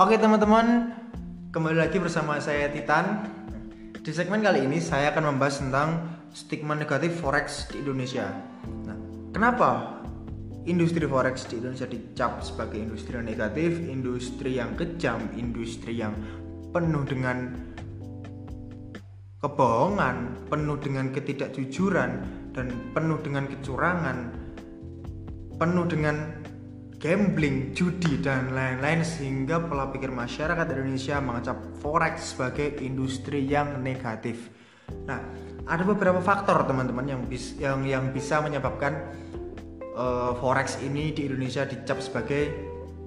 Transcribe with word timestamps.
Oke 0.00 0.16
teman-teman, 0.16 0.96
kembali 1.52 1.76
lagi 1.76 2.00
bersama 2.00 2.40
saya 2.40 2.72
Titan. 2.72 3.20
Di 4.00 4.08
segmen 4.16 4.40
kali 4.40 4.64
ini 4.64 4.80
saya 4.80 5.12
akan 5.12 5.36
membahas 5.36 5.60
tentang 5.60 5.88
stigma 6.32 6.72
negatif 6.72 7.20
forex 7.20 7.68
di 7.68 7.84
Indonesia. 7.84 8.32
Nah, 8.88 8.96
kenapa 9.28 10.00
industri 10.64 11.04
forex 11.04 11.44
di 11.52 11.60
Indonesia 11.60 11.84
dicap 11.84 12.40
sebagai 12.40 12.80
industri 12.80 13.20
yang 13.20 13.28
negatif, 13.28 13.76
industri 13.76 14.56
yang 14.56 14.72
kejam, 14.72 15.20
industri 15.36 16.00
yang 16.00 16.16
penuh 16.72 17.04
dengan 17.04 17.60
kebohongan, 19.44 20.48
penuh 20.48 20.80
dengan 20.80 21.12
ketidakjujuran 21.12 22.10
dan 22.56 22.72
penuh 22.96 23.20
dengan 23.20 23.44
kecurangan, 23.52 24.16
penuh 25.60 25.84
dengan 25.92 26.39
gambling, 27.00 27.72
judi 27.72 28.20
dan 28.20 28.52
lain-lain 28.52 29.00
sehingga 29.00 29.56
pola 29.64 29.88
pikir 29.88 30.12
masyarakat 30.12 30.68
Indonesia 30.68 31.16
mengecap 31.16 31.56
forex 31.80 32.36
sebagai 32.36 32.76
industri 32.84 33.40
yang 33.48 33.80
negatif. 33.80 34.52
Nah, 35.08 35.24
ada 35.64 35.80
beberapa 35.80 36.20
faktor 36.20 36.60
teman-teman 36.68 37.08
yang 37.08 37.24
bis, 37.24 37.56
yang 37.56 37.88
yang 37.88 38.12
bisa 38.12 38.44
menyebabkan 38.44 39.16
uh, 39.96 40.36
forex 40.44 40.76
ini 40.84 41.16
di 41.16 41.24
Indonesia 41.24 41.64
dicap 41.64 42.04
sebagai 42.04 42.52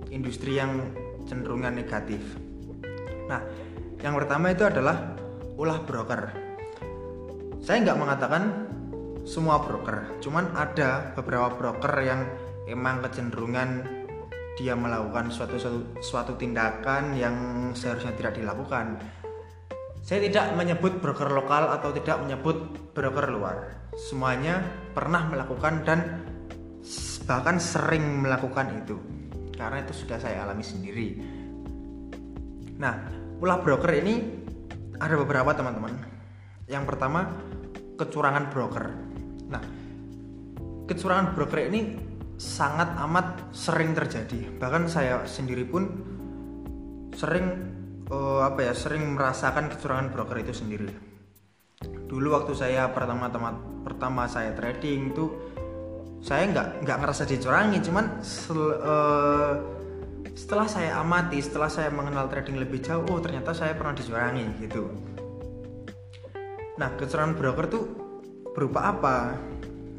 industri 0.10 0.58
yang 0.58 0.90
cenderungan 1.30 1.78
negatif. 1.78 2.20
Nah, 3.30 3.46
yang 4.02 4.18
pertama 4.18 4.50
itu 4.50 4.66
adalah 4.66 5.14
ulah 5.54 5.80
broker. 5.86 6.34
Saya 7.62 7.78
nggak 7.86 8.00
mengatakan 8.02 8.44
semua 9.22 9.62
broker, 9.62 10.18
cuman 10.20 10.50
ada 10.58 11.14
beberapa 11.14 11.54
broker 11.54 11.94
yang 12.02 12.26
emang 12.68 13.04
kecenderungan 13.04 13.84
dia 14.54 14.78
melakukan 14.78 15.34
suatu 15.34 15.58
suatu, 15.58 15.82
suatu 15.98 16.34
tindakan 16.38 17.18
yang 17.18 17.36
seharusnya 17.74 18.14
tidak 18.14 18.38
dilakukan. 18.38 19.02
Saya 20.04 20.20
tidak 20.28 20.54
menyebut 20.54 21.00
broker 21.00 21.32
lokal 21.32 21.74
atau 21.74 21.90
tidak 21.96 22.22
menyebut 22.22 22.92
broker 22.94 23.32
luar. 23.32 23.88
Semuanya 23.96 24.62
pernah 24.92 25.26
melakukan 25.32 25.74
dan 25.88 26.00
bahkan 27.24 27.58
sering 27.58 28.22
melakukan 28.22 28.84
itu. 28.84 29.00
Karena 29.56 29.80
itu 29.82 29.96
sudah 29.96 30.20
saya 30.20 30.44
alami 30.44 30.66
sendiri. 30.66 31.08
Nah, 32.78 32.94
ulah 33.40 33.64
broker 33.64 33.96
ini 33.96 34.44
ada 35.00 35.16
beberapa 35.16 35.56
teman-teman. 35.56 35.94
Yang 36.68 36.84
pertama, 36.94 37.32
kecurangan 37.96 38.52
broker. 38.52 38.86
Nah, 39.48 39.64
kecurangan 40.84 41.32
broker 41.32 41.60
ini 41.72 42.13
sangat 42.38 42.98
amat 42.98 43.54
sering 43.54 43.94
terjadi. 43.94 44.50
Bahkan 44.58 44.90
saya 44.90 45.24
sendiri 45.26 45.64
pun 45.66 45.90
sering 47.14 47.46
uh, 48.10 48.42
apa 48.44 48.72
ya 48.72 48.74
sering 48.74 49.14
merasakan 49.14 49.70
kecurangan 49.70 50.10
broker 50.10 50.38
itu 50.42 50.54
sendiri. 50.54 50.90
Dulu 51.84 52.28
waktu 52.34 52.54
saya 52.58 52.90
pertama-tama 52.94 53.58
pertama 53.84 54.26
saya 54.30 54.54
trading 54.54 55.14
itu 55.14 55.26
saya 56.24 56.48
nggak 56.50 56.68
nggak 56.86 56.98
ngerasa 57.04 57.24
dicurangi. 57.28 57.78
Cuman 57.84 58.06
sel, 58.26 58.60
uh, 58.82 59.54
setelah 60.34 60.66
saya 60.66 60.98
amati 60.98 61.38
setelah 61.44 61.70
saya 61.70 61.94
mengenal 61.94 62.26
trading 62.32 62.58
lebih 62.58 62.82
jauh 62.82 63.06
oh 63.06 63.22
ternyata 63.22 63.54
saya 63.54 63.78
pernah 63.78 63.94
dicurangi 63.94 64.46
gitu. 64.66 64.90
Nah 66.82 66.90
kecurangan 66.98 67.38
broker 67.38 67.66
tuh 67.70 67.84
berupa 68.54 68.90
apa? 68.90 69.18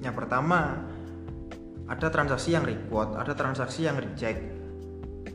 Yang 0.02 0.14
pertama 0.24 0.90
ada 1.84 2.08
transaksi 2.08 2.56
yang 2.56 2.64
report 2.64 3.20
ada 3.20 3.36
transaksi 3.36 3.84
yang 3.84 4.00
reject. 4.00 4.40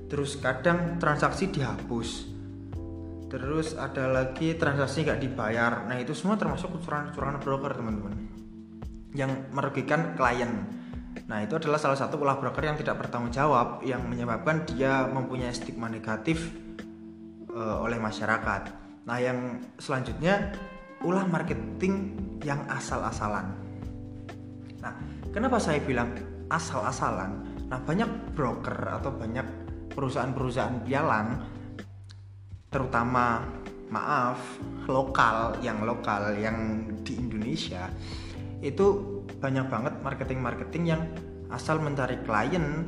Terus 0.09 0.41
kadang 0.41 0.97
transaksi 0.97 1.53
dihapus. 1.53 2.09
Terus 3.29 3.77
ada 3.77 4.09
lagi 4.09 4.57
transaksi 4.57 5.05
nggak 5.05 5.21
dibayar. 5.21 5.85
Nah 5.85 6.01
itu 6.01 6.17
semua 6.17 6.33
termasuk 6.33 6.73
kecurangan-kecurangan 6.73 7.37
broker 7.45 7.71
teman-teman. 7.77 8.13
Yang 9.13 9.31
merugikan 9.53 10.17
klien. 10.17 10.65
Nah 11.29 11.45
itu 11.45 11.53
adalah 11.53 11.77
salah 11.77 11.93
satu 11.93 12.17
ulah 12.17 12.41
broker 12.41 12.65
yang 12.65 12.77
tidak 12.81 13.05
bertanggung 13.05 13.29
jawab 13.29 13.85
yang 13.85 14.01
menyebabkan 14.09 14.65
dia 14.65 15.05
mempunyai 15.05 15.53
stigma 15.53 15.85
negatif 15.85 16.49
uh, 17.53 17.85
oleh 17.85 18.01
masyarakat. 18.01 18.73
Nah 19.05 19.17
yang 19.21 19.61
selanjutnya 19.77 20.53
ulah 21.05 21.29
marketing 21.29 22.17
yang 22.41 22.65
asal-asalan. 22.65 23.53
Nah 24.81 24.93
kenapa 25.29 25.61
saya 25.61 25.77
bilang 25.85 26.38
asal-asalan. 26.49 27.45
Nah, 27.69 27.79
banyak 27.81 28.33
broker 28.33 28.97
atau 28.99 29.13
banyak 29.13 29.45
perusahaan-perusahaan 29.93 30.81
pialang 30.85 31.41
terutama 32.69 33.41
maaf 33.89 34.37
lokal 34.85 35.57
yang 35.65 35.81
lokal 35.81 36.37
yang 36.37 36.85
di 37.01 37.17
Indonesia 37.17 37.89
itu 38.61 39.17
banyak 39.41 39.65
banget 39.65 39.93
marketing-marketing 40.05 40.83
yang 40.85 41.01
asal 41.49 41.81
mencari 41.81 42.21
klien 42.21 42.85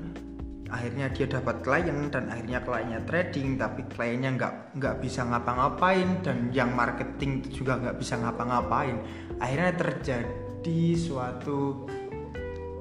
akhirnya 0.72 1.10
dia 1.12 1.28
dapat 1.28 1.66
klien 1.66 2.08
dan 2.14 2.30
akhirnya 2.32 2.64
kliennya 2.64 3.02
trading 3.04 3.58
tapi 3.60 3.82
kliennya 3.92 4.38
nggak 4.38 4.54
nggak 4.78 4.96
bisa 5.04 5.26
ngapa-ngapain 5.28 6.22
dan 6.24 6.54
yang 6.54 6.72
marketing 6.72 7.44
juga 7.50 7.76
nggak 7.82 7.98
bisa 7.98 8.22
ngapa-ngapain 8.22 9.02
akhirnya 9.42 9.74
terjadi 9.76 10.82
suatu 10.96 11.90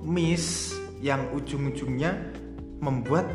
miss 0.05 0.77
yang 1.01 1.33
ujung-ujungnya 1.33 2.13
membuat 2.81 3.29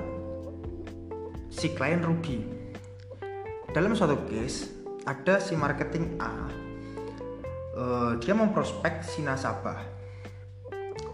si 1.50 1.74
klien 1.74 2.02
rugi. 2.02 2.42
Dalam 3.74 3.94
suatu 3.94 4.18
case 4.30 4.72
ada 5.06 5.38
si 5.38 5.54
marketing 5.54 6.18
A, 6.18 6.34
uh, 7.78 8.12
dia 8.18 8.34
memprospek 8.34 9.06
si 9.06 9.22
nasabah. 9.22 9.78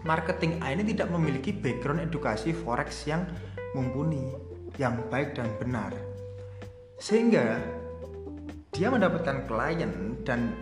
Marketing 0.02 0.58
A 0.64 0.74
ini 0.74 0.82
tidak 0.94 1.14
memiliki 1.14 1.54
background 1.54 2.02
edukasi 2.02 2.50
forex 2.50 3.06
yang 3.06 3.22
mumpuni, 3.76 4.34
yang 4.80 4.98
baik 5.12 5.38
dan 5.38 5.46
benar, 5.62 5.94
sehingga 6.98 7.60
dia 8.72 8.88
mendapatkan 8.88 9.46
klien 9.46 10.16
dan 10.26 10.56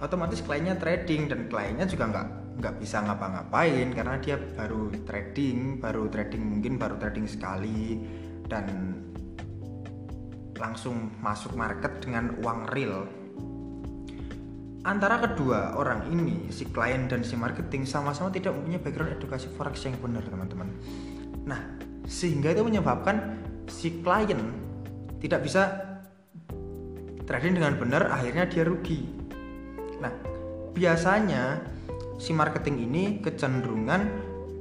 otomatis 0.00 0.40
kliennya 0.40 0.78
trading 0.78 1.28
dan 1.28 1.50
kliennya 1.50 1.84
juga 1.88 2.04
nggak 2.08 2.45
nggak 2.56 2.80
bisa 2.80 3.04
ngapa-ngapain 3.04 3.92
karena 3.92 4.16
dia 4.16 4.40
baru 4.40 4.88
trading 5.04 5.76
baru 5.76 6.08
trading 6.08 6.40
mungkin 6.40 6.80
baru 6.80 6.96
trading 6.96 7.28
sekali 7.28 8.00
dan 8.48 8.96
langsung 10.56 11.12
masuk 11.20 11.52
market 11.52 12.00
dengan 12.00 12.32
uang 12.40 12.72
real. 12.72 13.04
Antara 14.86 15.18
kedua 15.18 15.76
orang 15.76 16.08
ini 16.08 16.48
si 16.48 16.64
klien 16.70 17.10
dan 17.10 17.26
si 17.26 17.36
marketing 17.36 17.84
sama-sama 17.84 18.32
tidak 18.32 18.56
mempunyai 18.56 18.80
background 18.80 19.18
edukasi 19.18 19.50
forex 19.52 19.84
yang 19.84 19.98
benar 20.00 20.24
teman-teman. 20.24 20.72
Nah 21.44 21.60
sehingga 22.06 22.54
itu 22.56 22.62
menyebabkan 22.64 23.36
si 23.68 24.00
klien 24.00 24.40
tidak 25.20 25.44
bisa 25.44 25.74
trading 27.26 27.58
dengan 27.58 27.76
benar 27.76 28.08
akhirnya 28.08 28.46
dia 28.48 28.62
rugi. 28.64 29.04
Nah 30.00 30.14
biasanya 30.72 31.75
si 32.16 32.32
marketing 32.32 32.88
ini 32.88 33.04
kecenderungan 33.20 34.00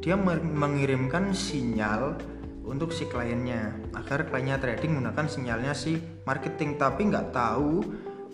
dia 0.03 0.13
mengirimkan 0.19 1.33
sinyal 1.33 2.19
untuk 2.65 2.93
si 2.93 3.09
kliennya 3.09 3.93
agar 3.97 4.29
kliennya 4.29 4.57
trading 4.61 4.97
menggunakan 4.97 5.25
sinyalnya 5.25 5.73
si 5.73 5.97
marketing. 6.25 6.77
Tapi 6.77 7.09
nggak 7.09 7.33
tahu 7.33 7.81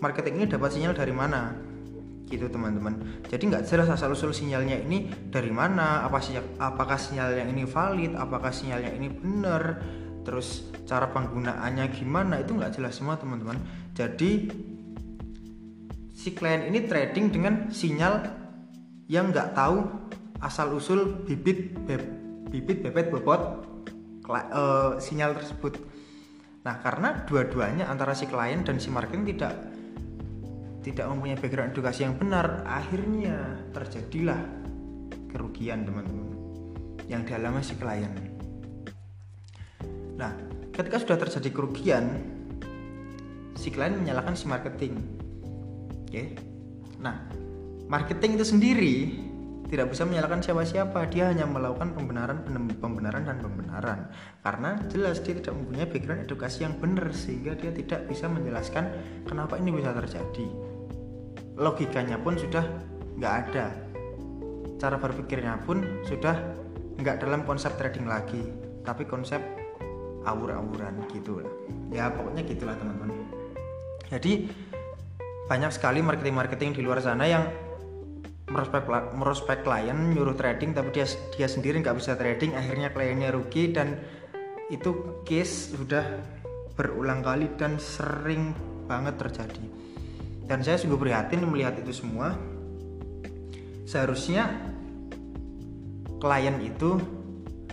marketing 0.00 0.42
ini 0.42 0.46
dapat 0.48 0.70
sinyal 0.76 0.92
dari 0.92 1.14
mana. 1.16 1.56
Gitu 2.28 2.48
teman-teman. 2.48 3.24
Jadi 3.28 3.42
nggak 3.48 3.64
jelas 3.68 3.88
asal 3.92 4.12
usul 4.12 4.32
sinyalnya 4.32 4.80
ini 4.80 5.08
dari 5.28 5.52
mana 5.52 6.04
apa 6.04 6.20
sinyal, 6.20 6.60
apakah 6.60 6.96
sinyal 6.96 7.36
yang 7.36 7.48
ini 7.52 7.64
valid 7.68 8.12
apakah 8.16 8.52
sinyalnya 8.52 8.92
ini 8.96 9.08
benar 9.12 9.80
terus 10.24 10.70
cara 10.88 11.10
penggunaannya 11.10 11.92
gimana 11.92 12.40
itu 12.40 12.56
nggak 12.56 12.80
jelas 12.80 12.96
semua 12.96 13.20
teman-teman. 13.20 13.60
Jadi 13.92 14.48
si 16.12 16.32
klien 16.32 16.68
ini 16.68 16.84
trading 16.88 17.32
dengan 17.32 17.54
sinyal 17.68 18.41
yang 19.12 19.28
nggak 19.28 19.52
tahu 19.52 19.84
asal 20.40 20.72
usul 20.72 21.20
bibit 21.28 21.76
beb, 21.84 22.00
bibit 22.48 22.80
bebet 22.80 23.12
bobot 23.12 23.68
uh, 24.24 24.96
sinyal 24.96 25.36
tersebut. 25.36 25.76
Nah, 26.64 26.80
karena 26.80 27.20
dua-duanya 27.28 27.92
antara 27.92 28.16
si 28.16 28.24
klien 28.24 28.64
dan 28.64 28.80
si 28.80 28.88
marketing 28.88 29.36
tidak 29.36 29.52
tidak 30.80 31.06
mempunyai 31.12 31.36
background 31.36 31.76
edukasi 31.76 32.08
yang 32.08 32.16
benar, 32.16 32.64
akhirnya 32.64 33.60
terjadilah 33.76 34.40
kerugian 35.28 35.84
teman-teman 35.84 36.32
yang 37.04 37.22
dialami 37.28 37.60
si 37.60 37.76
klien. 37.76 38.10
Nah, 40.16 40.32
ketika 40.72 40.96
sudah 40.96 41.20
terjadi 41.20 41.50
kerugian, 41.52 42.04
si 43.60 43.68
klien 43.68 43.92
menyalahkan 43.92 44.32
si 44.32 44.48
marketing. 44.48 44.96
Oke. 46.08 46.34
Nah, 47.02 47.42
marketing 47.92 48.40
itu 48.40 48.46
sendiri 48.48 48.94
tidak 49.68 49.92
bisa 49.92 50.08
menyalahkan 50.08 50.40
siapa-siapa. 50.40 51.12
Dia 51.12 51.28
hanya 51.32 51.44
melakukan 51.44 51.92
pembenaran 51.92 52.44
pembenaran 52.80 53.24
dan 53.28 53.36
pembenaran. 53.40 54.08
Karena 54.40 54.80
jelas 54.88 55.20
dia 55.20 55.36
tidak 55.36 55.52
mempunyai 55.56 55.88
background 55.88 56.24
edukasi 56.24 56.64
yang 56.64 56.76
benar 56.80 57.12
sehingga 57.12 57.52
dia 57.52 57.72
tidak 57.72 58.08
bisa 58.08 58.28
menjelaskan 58.32 58.84
kenapa 59.28 59.60
ini 59.60 59.72
bisa 59.72 59.92
terjadi. 59.92 60.46
Logikanya 61.60 62.16
pun 62.16 62.40
sudah 62.40 62.64
nggak 63.20 63.34
ada. 63.48 63.72
Cara 64.80 64.96
berpikirnya 64.96 65.60
pun 65.64 65.84
sudah 66.08 66.36
nggak 66.96 67.20
dalam 67.20 67.44
konsep 67.44 67.76
trading 67.76 68.08
lagi 68.08 68.40
tapi 68.84 69.08
konsep 69.08 69.40
awur-awuran 70.26 71.06
gitu 71.10 71.42
ya 71.90 72.12
pokoknya 72.12 72.44
gitulah 72.44 72.76
teman-teman. 72.76 73.24
Jadi 74.12 74.52
banyak 75.48 75.72
sekali 75.72 76.04
marketing-marketing 76.04 76.76
di 76.76 76.80
luar 76.84 77.00
sana 77.00 77.24
yang 77.24 77.46
merospek 78.52 78.84
merospek 79.16 79.58
klien 79.64 80.12
nyuruh 80.12 80.36
trading 80.36 80.76
tapi 80.76 80.92
dia 80.92 81.08
dia 81.32 81.48
sendiri 81.48 81.80
nggak 81.80 81.96
bisa 81.96 82.14
trading 82.14 82.52
akhirnya 82.52 82.92
kliennya 82.92 83.32
rugi 83.32 83.72
dan 83.72 83.96
itu 84.68 85.20
case 85.24 85.72
sudah 85.72 86.04
berulang 86.76 87.20
kali 87.20 87.52
dan 87.60 87.76
sering 87.76 88.56
banget 88.88 89.20
terjadi. 89.20 89.64
Dan 90.48 90.64
saya 90.64 90.80
sungguh 90.80 91.00
prihatin 91.00 91.44
melihat 91.44 91.76
itu 91.80 91.92
semua. 91.92 92.34
Seharusnya 93.84 94.48
klien 96.16 96.56
itu 96.64 96.96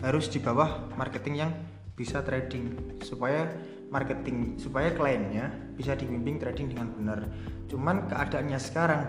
harus 0.04 0.28
di 0.32 0.40
bawah 0.40 0.92
marketing 0.96 1.36
yang 1.48 1.52
bisa 1.96 2.24
trading 2.24 2.96
supaya 3.04 3.48
marketing 3.92 4.56
supaya 4.56 4.96
kliennya 4.96 5.76
bisa 5.76 5.96
dibimbing 5.96 6.40
trading 6.40 6.72
dengan 6.72 6.88
benar. 6.96 7.20
Cuman 7.68 8.08
keadaannya 8.08 8.60
sekarang 8.60 9.02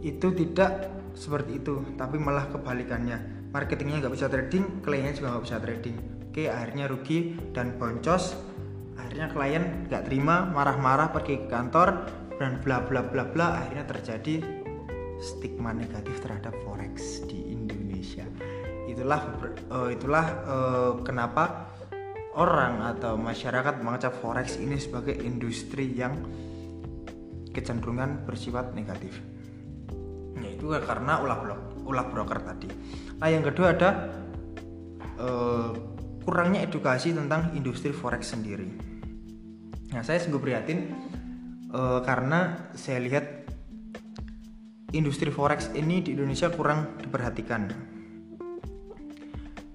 itu 0.00 0.30
tidak 0.34 0.99
seperti 1.14 1.62
itu 1.62 1.82
tapi 1.98 2.16
malah 2.16 2.48
kebalikannya. 2.50 3.50
Marketingnya 3.50 4.06
nggak 4.06 4.14
bisa 4.14 4.26
trading 4.30 4.82
kliennya 4.82 5.12
juga 5.18 5.36
nggak 5.36 5.44
bisa 5.44 5.58
trading. 5.58 5.96
Oke 6.30 6.44
akhirnya 6.46 6.84
rugi 6.86 7.18
dan 7.50 7.74
boncos. 7.74 8.38
Akhirnya 8.94 9.32
klien 9.34 9.64
nggak 9.90 10.06
terima 10.06 10.46
marah-marah 10.46 11.10
pergi 11.10 11.42
ke 11.42 11.46
kantor 11.50 12.06
dan 12.38 12.62
bla 12.62 12.86
bla 12.86 13.02
bla 13.02 13.26
bla 13.26 13.64
akhirnya 13.64 13.84
terjadi 13.90 14.38
stigma 15.18 15.74
negatif 15.74 16.22
terhadap 16.22 16.54
forex 16.62 17.26
di 17.26 17.50
Indonesia. 17.50 18.24
Itulah 18.86 19.20
uh, 19.68 19.88
itulah 19.90 20.26
uh, 20.46 20.92
kenapa 21.02 21.74
orang 22.38 22.86
atau 22.94 23.18
masyarakat 23.18 23.82
mengecap 23.82 24.14
forex 24.22 24.56
ini 24.62 24.78
sebagai 24.78 25.18
industri 25.18 25.90
yang 25.90 26.14
kecenderungan 27.50 28.22
bersifat 28.22 28.70
negatif 28.78 29.18
yaitu 30.60 30.84
karena 30.84 31.24
ulah 31.24 31.38
blok 31.40 31.60
ulah 31.88 32.06
broker 32.12 32.38
tadi. 32.44 32.68
Nah 33.16 33.28
yang 33.32 33.40
kedua 33.40 33.72
ada 33.72 33.90
uh, 35.16 35.72
kurangnya 36.20 36.68
edukasi 36.68 37.16
tentang 37.16 37.56
industri 37.56 37.90
forex 37.96 38.36
sendiri. 38.36 38.68
Nah 39.90 40.04
saya 40.04 40.20
sungguh 40.20 40.38
prihatin 40.38 40.92
uh, 41.72 42.04
karena 42.04 42.70
saya 42.76 43.00
lihat 43.00 43.48
industri 44.92 45.32
forex 45.32 45.72
ini 45.72 46.04
di 46.04 46.12
Indonesia 46.12 46.52
kurang 46.52 47.00
diperhatikan. 47.00 47.72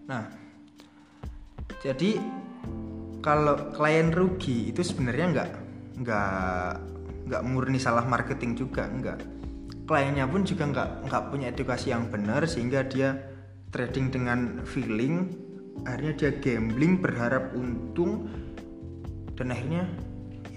Nah 0.06 0.24
jadi 1.82 2.22
kalau 3.26 3.74
klien 3.74 4.14
rugi 4.14 4.70
itu 4.70 4.86
sebenarnya 4.86 5.26
nggak 5.34 5.50
nggak 6.06 6.70
nggak 7.26 7.42
murni 7.42 7.82
salah 7.82 8.06
marketing 8.06 8.54
juga 8.54 8.86
nggak 8.86 9.35
kliennya 9.86 10.26
pun 10.26 10.42
juga 10.46 10.66
nggak 10.70 10.90
nggak 11.10 11.24
punya 11.30 11.48
edukasi 11.54 11.94
yang 11.94 12.10
benar 12.10 12.46
sehingga 12.50 12.86
dia 12.86 13.18
trading 13.70 14.10
dengan 14.10 14.66
feeling 14.66 15.30
akhirnya 15.86 16.14
dia 16.18 16.32
gambling 16.42 17.02
berharap 17.02 17.54
untung 17.54 18.30
dan 19.38 19.54
akhirnya 19.54 19.84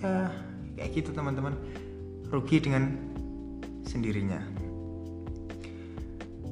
ya 0.01 0.31
kayak 0.79 0.91
gitu 0.95 1.11
teman-teman 1.13 1.53
rugi 2.31 2.63
dengan 2.63 2.95
sendirinya 3.85 4.41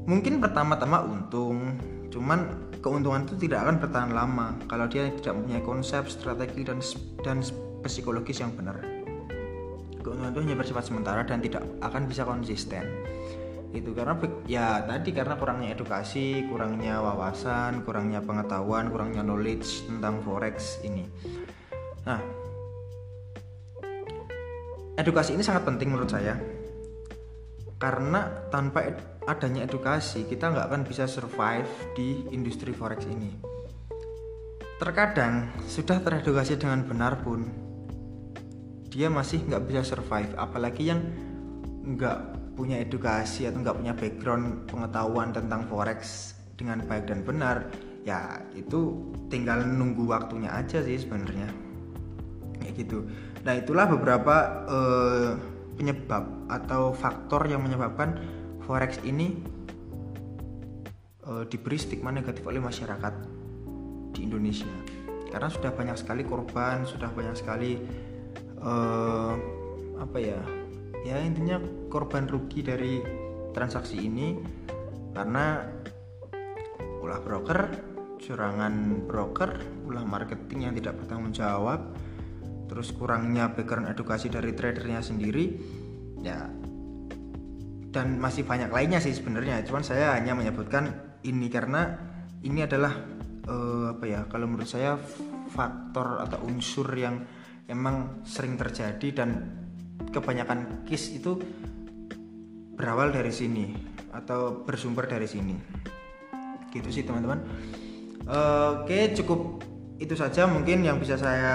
mungkin 0.06 0.42
pertama-tama 0.42 1.06
untung 1.06 1.78
cuman 2.10 2.66
keuntungan 2.86 3.26
itu 3.26 3.34
tidak 3.50 3.66
akan 3.66 3.76
bertahan 3.82 4.12
lama 4.14 4.54
kalau 4.70 4.86
dia 4.86 5.10
tidak 5.18 5.34
mempunyai 5.34 5.64
konsep, 5.66 6.06
strategi 6.06 6.62
dan 6.62 6.78
dan 7.26 7.42
psikologis 7.82 8.38
yang 8.38 8.54
benar. 8.54 8.95
Keuntungan 10.06 10.30
itu 10.30 10.40
hanya 10.46 10.54
bersifat 10.54 10.86
sementara 10.86 11.26
dan 11.26 11.42
tidak 11.42 11.66
akan 11.82 12.06
bisa 12.06 12.22
konsisten. 12.22 12.86
Itu 13.74 13.90
karena 13.90 14.14
ya 14.46 14.86
tadi 14.86 15.10
karena 15.10 15.34
kurangnya 15.34 15.74
edukasi, 15.74 16.46
kurangnya 16.46 17.02
wawasan, 17.02 17.82
kurangnya 17.82 18.22
pengetahuan, 18.22 18.86
kurangnya 18.94 19.26
knowledge 19.26 19.82
tentang 19.90 20.22
forex 20.22 20.78
ini. 20.86 21.10
Nah, 22.06 22.22
edukasi 24.94 25.34
ini 25.34 25.42
sangat 25.42 25.66
penting 25.66 25.90
menurut 25.90 26.06
saya 26.06 26.38
karena 27.82 28.46
tanpa 28.48 28.94
adanya 29.26 29.66
edukasi 29.66 30.24
kita 30.24 30.54
nggak 30.54 30.70
akan 30.70 30.82
bisa 30.86 31.04
survive 31.04 31.68
di 31.92 32.24
industri 32.32 32.72
forex 32.72 33.04
ini 33.04 33.36
terkadang 34.80 35.52
sudah 35.68 36.00
teredukasi 36.00 36.56
dengan 36.56 36.88
benar 36.88 37.20
pun 37.20 37.65
dia 38.96 39.12
masih 39.12 39.44
nggak 39.44 39.68
bisa 39.68 39.84
survive. 39.84 40.32
Apalagi 40.40 40.88
yang 40.88 41.04
nggak 41.84 42.18
punya 42.56 42.80
edukasi 42.80 43.44
atau 43.44 43.60
nggak 43.60 43.76
punya 43.76 43.92
background 43.92 44.64
pengetahuan 44.64 45.36
tentang 45.36 45.68
forex 45.68 46.32
dengan 46.56 46.80
baik 46.88 47.04
dan 47.04 47.20
benar 47.20 47.68
ya 48.08 48.40
itu 48.56 49.12
tinggal 49.28 49.60
nunggu 49.60 50.08
waktunya 50.08 50.48
aja 50.48 50.80
sih 50.80 50.96
sebenarnya. 50.96 51.52
Kayak 52.56 52.74
gitu. 52.80 53.04
Nah 53.44 53.52
itulah 53.60 53.84
beberapa 53.84 54.64
uh, 54.64 55.30
penyebab 55.76 56.48
atau 56.48 56.96
faktor 56.96 57.44
yang 57.44 57.60
menyebabkan 57.60 58.16
forex 58.64 58.96
ini 59.04 59.36
uh, 61.28 61.44
diberi 61.44 61.76
stigma 61.76 62.08
negatif 62.08 62.40
oleh 62.48 62.64
masyarakat 62.64 63.14
di 64.16 64.24
Indonesia. 64.24 64.72
Karena 65.28 65.52
sudah 65.52 65.68
banyak 65.76 66.00
sekali 66.00 66.24
korban 66.24 66.88
sudah 66.88 67.12
banyak 67.12 67.36
sekali 67.36 67.76
uh, 68.66 69.32
apa 70.02 70.18
ya? 70.18 70.40
Ya 71.06 71.22
intinya 71.22 71.62
korban 71.86 72.26
rugi 72.26 72.66
dari 72.66 72.98
transaksi 73.54 74.02
ini 74.02 74.34
karena 75.14 75.62
ulah 77.00 77.22
broker 77.22 77.60
curangan 78.18 79.06
broker 79.06 79.54
ulah 79.86 80.02
marketing 80.02 80.66
yang 80.66 80.74
tidak 80.74 80.98
bertanggung 80.98 81.30
jawab 81.30 81.94
terus 82.66 82.90
kurangnya 82.90 83.54
background 83.54 83.86
edukasi 83.86 84.26
dari 84.26 84.50
tradernya 84.50 84.98
sendiri 84.98 85.54
ya 86.20 86.50
dan 87.96 88.20
masih 88.20 88.44
banyak 88.44 88.68
lainnya 88.68 89.00
sih 89.00 89.16
sebenarnya. 89.16 89.64
Cuman 89.64 89.80
saya 89.80 90.20
hanya 90.20 90.36
menyebutkan 90.36 91.16
ini 91.24 91.48
karena 91.48 91.96
ini 92.44 92.60
adalah 92.60 92.92
uh, 93.48 93.96
apa 93.96 94.04
ya 94.04 94.20
kalau 94.28 94.44
menurut 94.44 94.68
saya 94.68 95.00
faktor 95.48 96.20
atau 96.20 96.44
unsur 96.44 96.84
yang 96.92 97.24
emang 97.66 98.22
sering 98.22 98.54
terjadi 98.54 99.22
dan 99.22 99.30
kebanyakan 100.14 100.86
case 100.86 101.18
itu 101.18 101.38
berawal 102.78 103.10
dari 103.10 103.34
sini 103.34 103.74
atau 104.14 104.62
bersumber 104.62 105.10
dari 105.10 105.26
sini. 105.26 105.54
Gitu 106.70 106.88
sih 106.90 107.02
teman-teman. 107.02 107.42
Oke 108.26 109.14
cukup 109.14 109.62
itu 109.96 110.12
saja 110.12 110.44
mungkin 110.44 110.84
yang 110.84 111.00
bisa 111.00 111.16
saya 111.16 111.54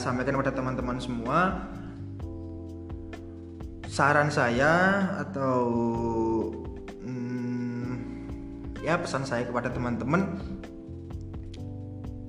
sampaikan 0.00 0.36
kepada 0.36 0.52
teman-teman 0.52 0.98
semua. 1.00 1.70
Saran 3.86 4.28
saya 4.28 5.06
atau 5.24 5.62
hmm, 7.00 7.92
ya 8.84 9.00
pesan 9.00 9.24
saya 9.24 9.48
kepada 9.48 9.72
teman-teman 9.72 10.36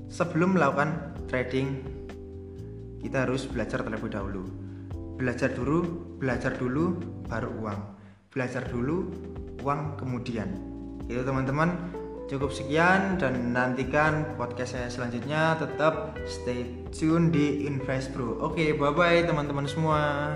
sebelum 0.08 0.56
melakukan 0.56 1.12
trading 1.28 1.97
kita 3.02 3.28
harus 3.28 3.46
belajar 3.50 3.82
terlebih 3.86 4.12
dahulu. 4.12 4.44
Belajar 5.18 5.54
dulu 5.54 5.80
belajar 6.22 6.54
dulu 6.58 6.98
baru 7.26 7.50
uang. 7.62 7.80
Belajar 8.30 8.66
dulu 8.70 9.10
uang 9.62 9.98
kemudian. 9.98 10.50
Itu 11.10 11.26
teman-teman. 11.26 11.96
Cukup 12.28 12.52
sekian 12.52 13.16
dan 13.16 13.56
nantikan 13.56 14.36
podcast 14.36 14.76
saya 14.76 14.92
selanjutnya. 14.92 15.56
Tetap 15.56 16.20
stay 16.28 16.84
tune 16.92 17.32
di 17.32 17.64
Invest 17.64 18.12
Bro. 18.12 18.44
Oke 18.44 18.76
bye 18.76 18.92
bye 18.92 19.24
teman-teman 19.24 19.64
semua 19.64 20.36